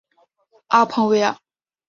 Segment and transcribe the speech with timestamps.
[0.69, 1.37] 阿彭维尔。